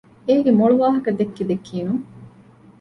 [0.27, 2.01] އޭގެ މޮޅު ވާހަކަ ދެއްކި ދެއްކީނުން